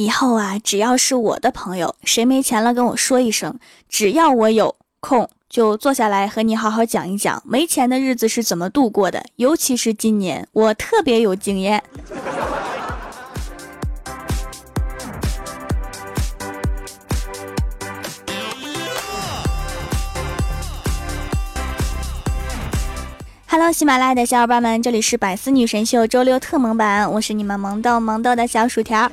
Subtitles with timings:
[0.00, 9.22] 以后啊，只要是我的朋友，谁没钱了跟我说一声，只要我有空就坐下来和你好好讲一讲没钱的日子是怎么度过的。
[9.36, 11.84] 尤其是今年，我特别有经验。
[23.48, 29.12] Hello，喜马拉雅的小伙伴们，这里是百思女神秀周六特萌版，我是你们萌豆萌豆的小薯条。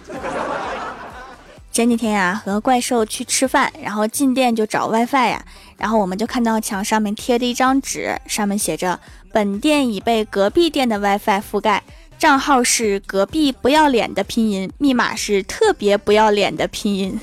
[1.78, 5.46] 前几天呀，和怪兽去吃饭，然后进店就找 WiFi 呀，
[5.78, 9.00] 然后我们就看到墙上面贴着一张纸，上面写着
[9.32, 11.84] “本店已被隔壁店的 WiFi 覆盖，
[12.18, 17.22] 账号是隔壁不要脸的拼音，密码是特别不要脸的拼音”，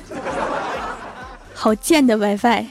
[1.53, 2.67] 好贱的 WiFi。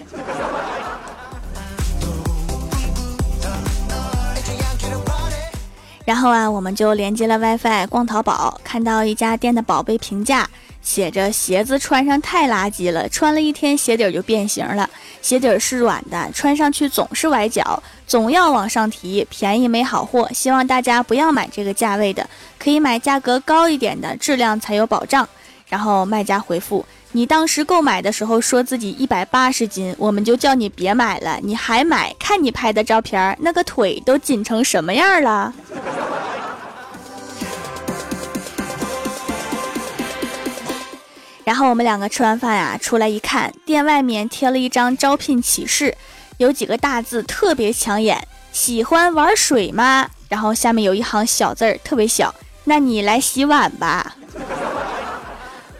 [6.06, 10.50] 然后啊，我们就连接了 WiFi 逛淘宝，看到一家店的宝贝评价。
[10.84, 14.88] 写着鞋子穿上太垃圾了，穿了一天鞋底就变形了。
[15.22, 19.26] 鞋底是软的，穿上去总是崴脚，总要往上提。
[19.30, 25.28] 便宜没好货，希望大家不要买这个价位的，可以买价格高一点的，质量才有保障。
[25.70, 32.14] 然后卖家回复：你当时购买的时候说自己一百八十斤，我们就叫你别买了，你还买？
[32.20, 35.54] 看你拍的照片，那个腿都紧成什么样了？
[41.44, 45.96] 然后我们两个吃完饭呀，出来一看，店外面贴了一张招聘启事，
[46.38, 52.34] 有几个大字特别抢眼：“喜欢玩水吗？”然后下面有一行小字儿，特别小
[52.64, 54.16] ：“那你来洗碗吧。”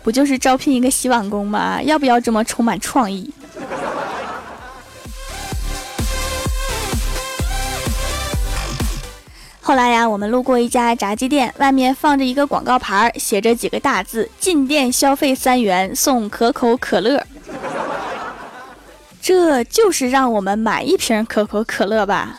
[0.04, 1.82] 不就是招聘一个洗碗工吗？
[1.82, 3.34] 要不要这么充满创意？
[9.66, 17.26] 后来呀，我们路过一家炸鸡店，外面放着一个广告牌，写着几个大字：“进店消费三元送可口可乐。”
[19.22, 22.38] 这就是让我们买一瓶可口可乐吧。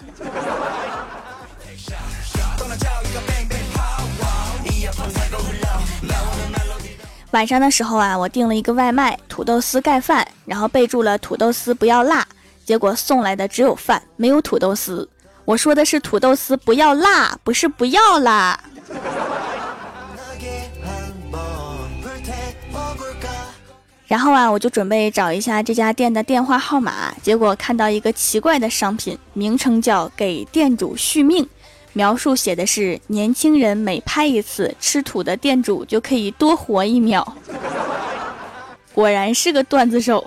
[7.31, 12.27] 晚上的时候啊，我订了一个外卖，土豆丝盖饭，然后备注了土豆丝不要辣，
[12.67, 15.09] 结果送来的只有饭，没有土豆丝。
[15.45, 18.59] 我说的是土豆丝不要辣，不是不要啦。
[24.07, 31.49] 然后啊，我就准备找一下这家店的电话号码，结果看到一个奇怪的商品，名称叫“给店主续命”，
[31.93, 37.37] 描述写的是年轻人每拍一次吃土的店主就可以多活一秒。
[38.93, 40.25] 果然是个段子手。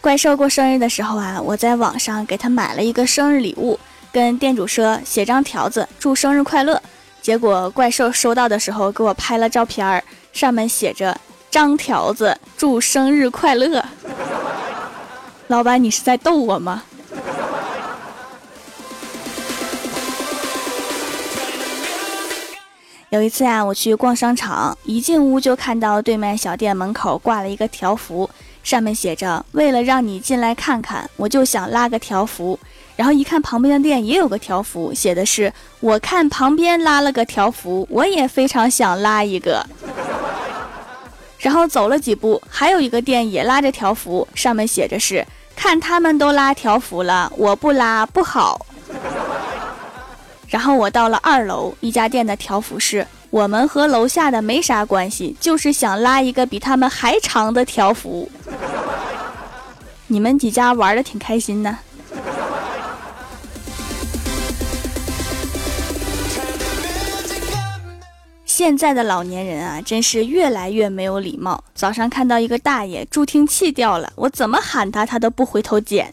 [0.00, 3.78] 怪兽过生日的时候啊，我在网上给他买了一个生日礼物，
[4.10, 6.80] 跟店主说写张条子祝生日快乐。
[7.20, 10.02] 结果怪兽收到的时候给我拍了照片儿，
[10.32, 11.14] 上面写着
[11.50, 13.84] 张条子祝生日快乐。
[15.48, 16.82] 老板，你是在逗我吗？
[23.10, 28.29] 有一次啊，我去逛商场，一进屋就看到对面小店门口挂了一个条幅。
[28.70, 32.56] 上面写着：“为了让你进来看看，我就想拉个条幅。”
[32.94, 39.66] 然后一看旁边的店也有个条幅，写的是：“我看旁边拉了个条幅，我也非常想拉一个。”
[41.40, 45.26] 然后走了几步，还有一个店也拉着条幅，上面写着是
[45.56, 48.64] ：“看他们都拉条幅了，我不拉不好。”
[50.46, 53.04] 然后我到了二楼，一家店的条幅是。
[53.30, 58.28] 我们和楼下的没啥关系，就是想拉一个比他们还长的条幅。
[60.12, 61.78] 你们几家玩的挺开心呢。
[68.44, 71.62] 现在的老年人啊，真是越来越没有礼貌。
[71.76, 76.12] 早上看到一个大爷助听器掉了，我怎么喊他，他都不回头捡。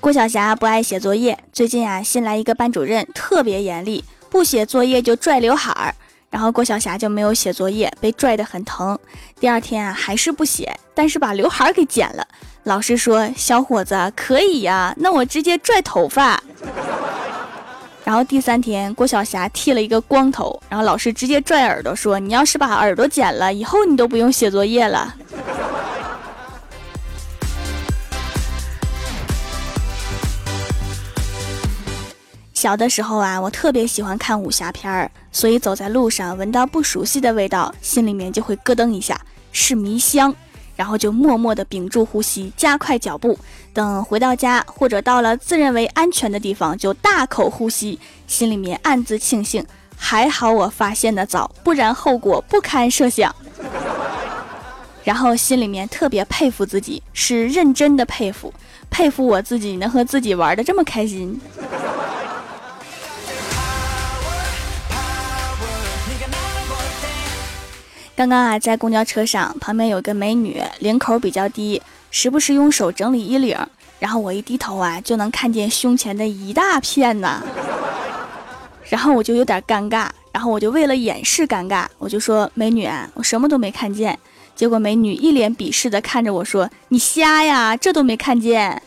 [0.00, 5.94] 郭晓霞不爱写作业，最近啊新来一个班主任，特别严厉，不写作业就拽刘海儿，
[6.30, 8.98] 然后郭晓霞就没有写作业，被拽得很疼。
[9.40, 12.26] 第二天啊还是不写，但是把刘海给剪了。
[12.64, 16.42] 老师说：“小伙子可以呀，那我直接拽头发。”
[18.04, 25.14] 然后第三天郭晓霞剃了一个光头，然后老师直接拽耳朵说：“你要是把耳朵剪了，以后你都不用写作业了。”
[32.56, 39.20] 小的时候啊，我特别喜欢看武侠片儿，所以走在路上闻到不熟悉的味道，心里面就会咯噔一下，
[39.52, 40.34] 是迷香。
[40.74, 43.38] 然后就默默地屏住呼吸，加快脚步。
[43.74, 49.62] 等回到家或者到了自认为安全的地方，就大口呼吸，心里面暗自庆幸，
[49.94, 53.34] 还好我发现的早，不然后果不堪设想。
[55.04, 58.52] 然后心里面特别佩服自己，是认真的佩服，
[58.88, 61.38] 佩服我自己能和自己玩的这么开心。
[68.16, 73.54] 刚刚啊，在公交车上，旁边有个美女，领口比较低，时不时用手整理衣领，
[73.98, 77.42] 然后我一低头啊，就能看见胸前的一大片呐，
[78.88, 84.18] 然后我就有点尴尬，然后我就为了掩饰尴尬，我就说：“美女，我什么都没看见。”
[84.56, 88.80] 结果美女一脸鄙视的看着我说：“你瞎呀，这都没看见。”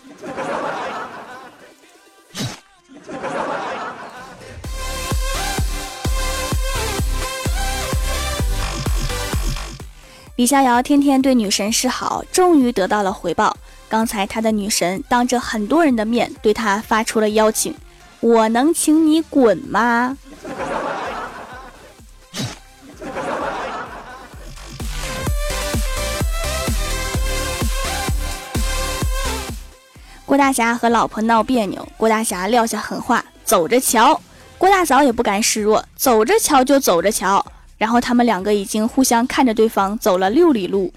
[10.39, 13.57] 李逍遥天天对女神示好，终于得到了回报。
[13.89, 17.75] 刚才他的女神当着很多人的面对他发出了邀请
[18.21, 20.18] ：“我能请你滚吗？”
[30.25, 34.21] 郭大侠和老婆闹别扭，郭大侠撂下狠话：“走着瞧。”
[34.57, 37.45] 郭大嫂也不甘示弱：“走着瞧就走着瞧。”
[37.80, 40.94] 然后他们两个已经互相看着对方走了六里路。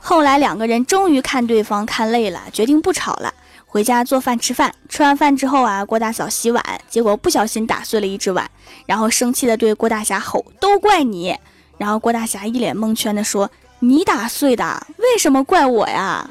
[0.00, 3.32] 后来两个人终于看对方看累了，决定不吵了，
[3.66, 4.74] 回家做饭吃饭。
[4.88, 8.48] 吃完饭之后啊，郭大嫂洗碗，结果不小心打碎了一只碗，
[8.84, 11.36] 然后生气的对郭大侠吼：“都怪你！”
[11.78, 13.50] 然后郭大侠一脸蒙圈的说
[13.80, 16.28] ：“你打碎的，为什么怪我呀？”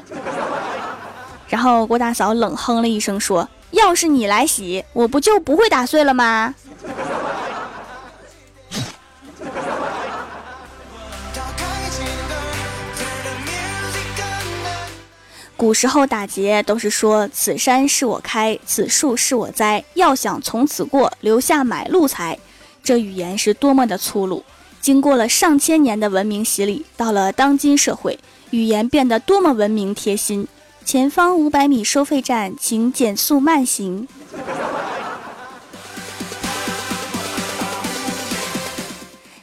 [1.50, 6.56] 然后郭大嫂冷哼了一声说：“要是你来洗，我不就不会打碎了吗？”
[15.56, 22.38] 古时候打劫都是说：“此山是我开，此树是我栽，要想从此过，留下买路财。”
[22.84, 24.44] 这语言是多么的粗鲁。
[24.82, 30.46] 经过了上千年的文明洗礼，到了当今社会，语言变得多么文明贴心。
[30.86, 34.06] 前方五百米收费站，请减速慢行。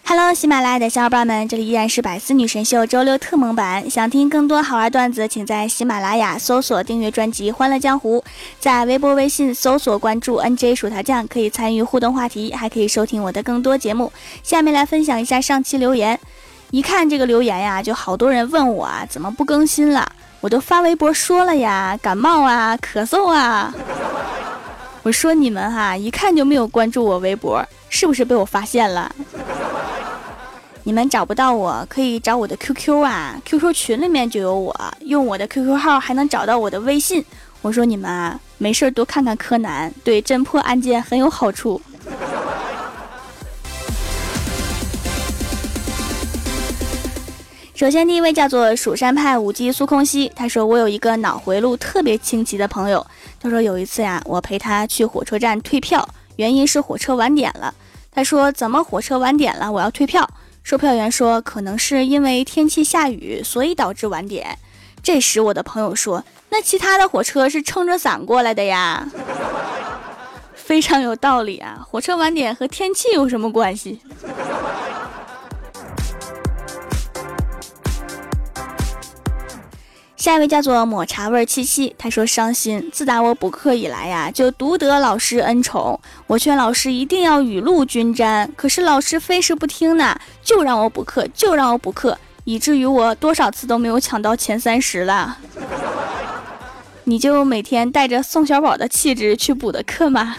[0.04, 3.88] Hello，喜马拉雅的小伙伴们，这里依然是百思女神秀周六特蒙版。
[3.88, 8.18] 想听更多好玩段子，请在喜马拉雅搜索订阅专辑《欢乐江湖》，
[8.58, 14.12] 在微博、微信搜索关注 NJ 薯条酱，可以参与互动话题，还可以收听我的更多节目。
[14.42, 16.20] 下面来分享一下上期留言。
[16.70, 20.12] 一看这个留言呀，就好多人问我啊，怎么不更新了？
[20.40, 23.72] 我都发微博说了呀，感冒啊，咳嗽啊。
[25.02, 29.14] 我说你们哈，一看就没有关注我微博，是不是被我发现了？
[30.82, 37.22] 你们找不到我，可以找我的 QQ 啊，QQ 群里面就有我，用我的 QQ 号还能找到我的微信。
[37.60, 41.80] 我说你们啊，没事多看看柯南，对侦破案件很有好处。
[47.80, 53.06] 首先第一位叫做蜀山派武姬苏空兮，他说我有一个脑回路特别清奇的朋友，
[53.40, 56.06] 他说有一次呀，我陪他去火车站退票，
[56.36, 57.74] 原因是火车晚点了。
[58.12, 60.28] 他说怎么火车晚点了，我要退票。
[60.62, 64.58] 售票员说：“可能是因为天气下雨，所以导致晚点。”
[65.02, 66.22] 这时，我的朋友说
[66.52, 69.08] ：“那其他的火车是撑着伞过来的呀。”
[70.52, 71.80] 非常有道理啊！
[71.88, 74.02] 火车晚点和天气有什么关系？
[80.20, 82.90] 下一位叫做抹茶味七七，他说伤心。
[82.92, 85.98] 自打我补课以来呀，就独得老师恩宠。
[86.26, 95.38] 我劝老师一定要雨露均沾，可是老师非是不听呢，就让我补课，就让我补课，以至于我多少次都没有抢到前三十了。
[97.04, 100.36] 你就每天带着宋小宝的气质去补的课吗？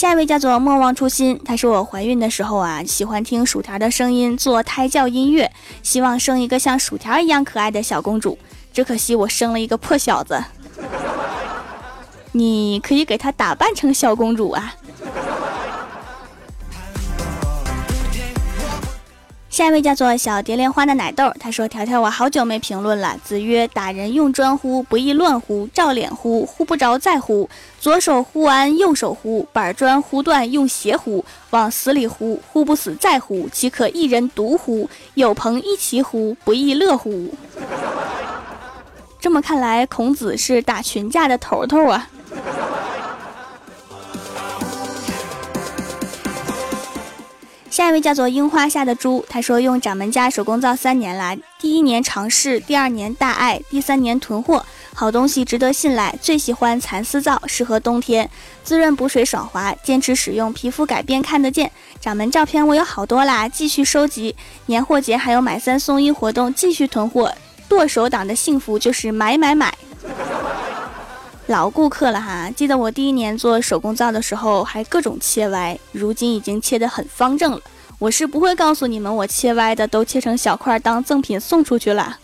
[0.00, 5.52] 下一位叫做莫忘初心，他说我怀孕的时候啊，喜欢听薯条的声音做胎教音乐，
[5.82, 8.38] 希望生一个像薯条一样可爱的小公主。
[8.72, 10.42] 只可惜我生了一个破小子，
[12.32, 14.74] 你可以给他打扮成小公主啊。
[19.60, 23.14] 下一位叫做小蝶莲花的奶豆，他说：“条条，我好久没评论了。
[23.22, 25.68] 子曰：打人用砖呼，不亦乱乎？
[25.74, 27.46] 照脸呼，呼不着再呼。
[27.78, 34.88] 左手呼完，右手呼，板砖呼断用鞋呼，往死里呼，呼不死再呼，岂可一人独呼？
[35.12, 37.28] 有朋一齐呼，不亦乐乎？”
[39.20, 42.08] 这么看来，孔子是打群架的头头啊。
[47.70, 58.28] 下一位叫做樱花下的猪，他说用掌门家手工皂三年了，第一年尝试，第二年大爱，第三年囤货，好东西值得信赖，最喜欢蚕丝皂，适合冬天，
[58.64, 61.70] 滋润补水爽滑，坚持使用，皮肤改变看得见。
[62.00, 64.34] 掌门照片我有好多啦，继续收集，
[64.66, 67.32] 年货节还有买三送一活动，继续囤货。
[67.68, 69.72] 剁手党的幸福就是买买买。
[71.50, 77.60] 老顾客了哈，记得我第一年做手工皂的时候还各种切歪，如今已经切得很方正了。
[77.98, 82.18] 我是不会告诉你们，我切歪的都切成小块当赠品送出去了。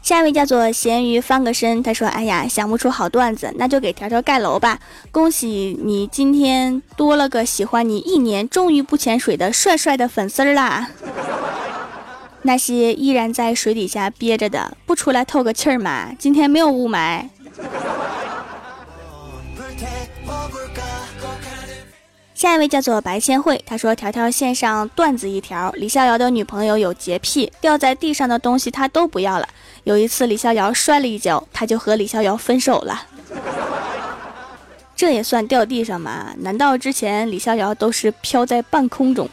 [0.00, 4.78] 下一位叫做咸鱼翻个身，他说：“哎呀，想不出好段子，那就给条条盖楼吧。
[5.10, 10.88] 恭喜你今天多了个喜欢你一年，终于不潜水的帅帅的粉丝啦。”
[12.42, 16.10] 那些依然在水底下憋着的，不出来透个气儿吗？
[16.18, 17.28] 今天没有雾霾。
[22.34, 29.48] 下一位叫做白千惠，他说：“条条线上段子一条，李逍遥的女朋友有洁癖，掉在地上的东西他都不要了。
[29.82, 33.06] 有一次李逍遥摔了一跤，他就和李逍遥分手了。
[34.94, 36.32] 这也算掉地上吗？
[36.38, 39.28] 难道之前李逍遥都是飘在半空中？”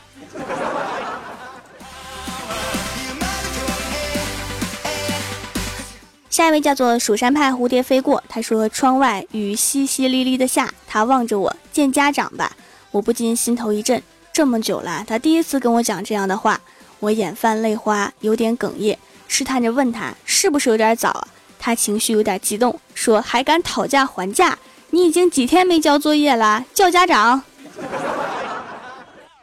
[6.36, 12.52] 下一位叫做蜀山派蝴蝶飞过，他说：“窗外雨淅淅沥沥的下，他望着我，见家长吧。”
[12.92, 16.60] 我不禁心头一震，这么久了，他第一次跟我讲这样的话，
[17.00, 18.98] 我眼泛泪花，有点哽咽，
[19.30, 21.26] 试探着问他是不是有点早啊？
[21.58, 24.60] 他情绪有点激动，说：“还敢讨价还价？
[24.90, 26.66] 你已经几天没交作业了？
[26.74, 27.44] 叫家长。”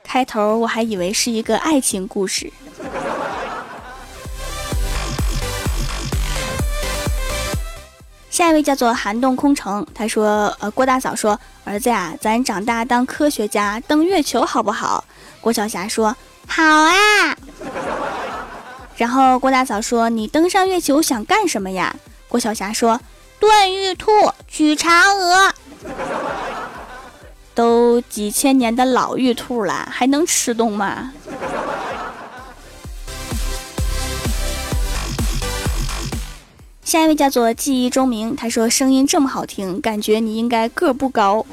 [0.04, 2.52] 开头我还以为是一个爱情故事。
[8.32, 15.04] 下一位叫做寒冬空城，他说：“呃，郭大嫂说，儿子呀，咱长大当科学家，登月球好不好？”
[15.42, 16.16] 郭晓霞说
[16.48, 16.94] ：“好啊。”
[18.96, 21.94] 然后郭大嫂说：“你登上月球想干什么呀？”
[22.26, 22.98] 郭晓霞说
[23.38, 24.10] ：“炖玉兔，
[24.48, 25.52] 取嫦娥。”
[27.54, 31.12] 都几千年的老玉兔了，还能吃动吗？
[36.92, 41.46] 下一位叫做记忆钟鸣，他说声音这么好听，感觉你应该个不高。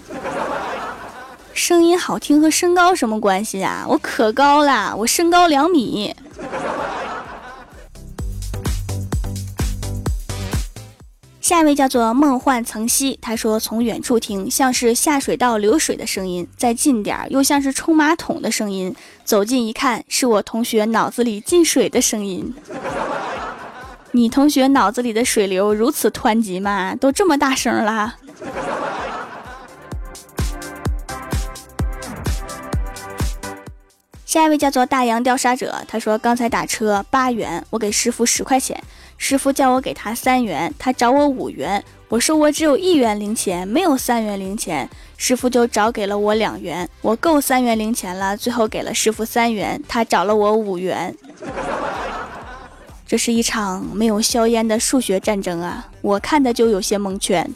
[1.53, 3.86] 声音好听和身高什么关系啊？
[3.88, 6.13] 我可高啦，我身高两米。
[11.39, 18.93] 下一位叫做梦幻曾曦，他说从远处听像是下水道流水的声音，再近点又像是冲马桶的声音，
[19.24, 22.53] 走近一看是我同学脑子里进水的声音。
[24.12, 26.96] 你同学脑子里的水流如此湍急吗？
[26.96, 28.16] 都这么大声了。
[34.25, 38.80] 下一位叫做大洋调查者，他说刚才打车八元，我给师傅十块钱，
[39.18, 51.16] 师傅叫我给他三元，他找我五元，我说我只有一元零钱，没有三元零钱，师傅就找给了我两元，我够三元零钱了，最后给了师傅三元，他找了我五元。
[53.10, 55.88] 这是一场没有硝烟的数学战争啊！
[56.00, 57.51] 我看的就有些蒙圈。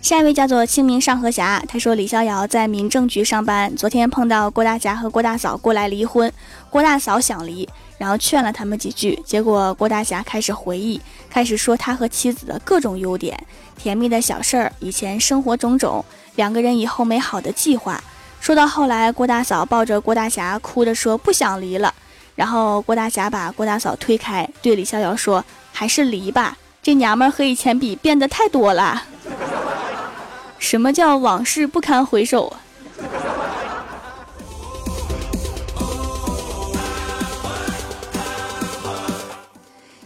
[0.00, 6.32] 下一位叫做清明上河侠，他说李逍遥在民政局上班，昨天碰到郭大侠和郭大嫂过来离婚，
[6.70, 10.98] 郭大嫂想离，然后劝了他们几句，结果郭大侠开始回忆，
[11.28, 13.38] 开始说他和妻子的各种优点、
[13.76, 16.02] 甜蜜的小事儿、以前生活种种，
[16.36, 18.02] 两个人以后美好的计划。
[18.40, 21.94] 说到后来，郭大嫂抱着郭大侠哭着说不想离了，
[22.34, 29.04] 然后郭大侠把郭大嫂推开，对李逍遥说：“还是离吧，这娘们和以前比变得太多了。
[30.58, 32.60] ”什么叫往事不堪回首啊？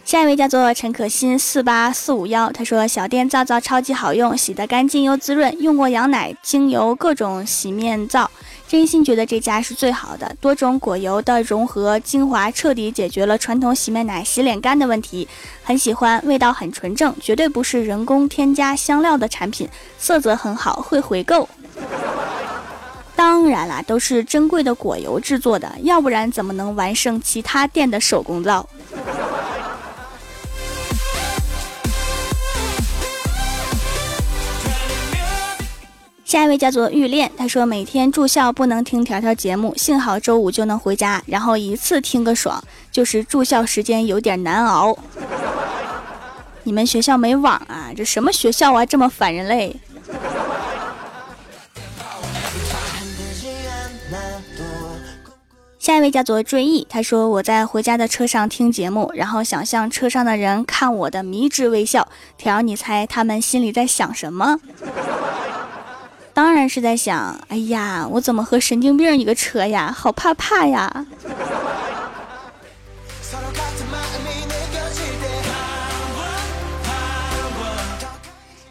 [0.05, 8.29] 下一位叫做陈可辛四八四五幺，他说小店皂皂超级好用，洗得干净又滋润，用过羊奶精油各种洗面皂，
[8.67, 10.35] 真心觉得这家是最好的。
[10.39, 15.27] 多种果油的融合，精华彻底解决了传统洗面奶洗脸干的问题，
[15.63, 21.49] 很喜欢，味道很纯正，绝对不是人工添加香料的产品，色泽很好，会回购。
[23.15, 28.69] 当然啦，都是珍贵的果油制作的，要不然怎么能完胜其他店的手工皂？
[36.25, 44.97] 下一位叫做玉恋，他说每天住校不能听条条节目，幸好周五就能回家，然后一次听个爽，就是住校时间有点难熬。
[46.63, 47.91] 你们学校没网啊？
[47.95, 49.79] 这什么学校啊，这么反人类？
[55.77, 62.07] 下一位叫做追忆，他说我在回家的车上听节目，然后想象车上的人看我的迷之微笑。
[62.35, 64.59] 条，你猜他们心里在想什么？
[66.35, 69.89] 当然是在想，哎呀，我怎么和神经病一个车呀？
[69.89, 71.05] 好怕怕呀！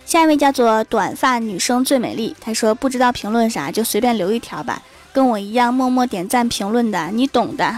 [0.05, 4.83] 下一位叫做短发女生最美丽，她说不知道评论啥，就随便留一条吧。
[5.15, 7.75] 跟我一样默默点赞评论的，你懂的。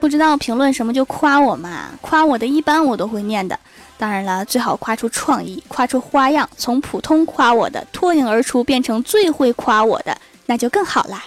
[0.00, 3.58] 不知道评论什么就夸我嘛，夸我的一般我都会念的。
[3.96, 11.24] 当然了，最好夸出创意，夸出花样，从普通夸我的脱颖而出变成最会夸我的，那就更好啦。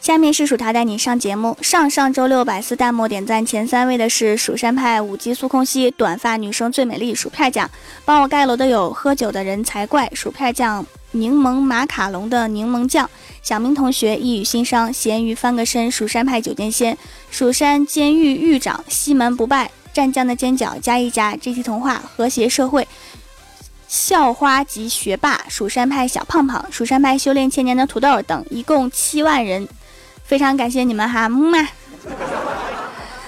[0.00, 1.54] 下面是薯条带你上节目。
[1.60, 7.68] 上上周六百四弹幕点赞前三位的是蜀山派五级苏空兮，短发女生最美丽薯片酱。
[8.06, 13.08] 帮我盖楼的有喝酒的人才怪薯片酱，柠檬马卡龙的柠檬酱。
[13.42, 15.90] 小明同学一语心伤，咸鱼翻个身。
[15.90, 16.96] 蜀山派九剑仙，
[17.30, 21.34] 蜀山监狱狱长西门不败，湛江的尖角加一加。
[21.36, 22.86] G T 童话和谐社会，
[23.86, 29.66] 校花级学霸蜀山派小胖胖，蜀山派修炼千年的土豆等，一共七万人。
[30.24, 31.68] 非常感谢你们哈，木马。